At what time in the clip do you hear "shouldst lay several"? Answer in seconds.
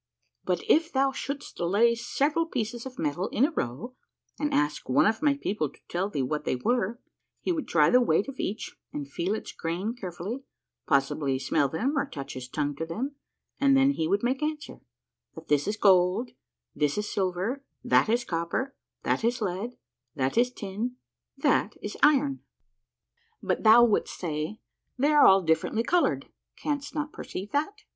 1.11-2.47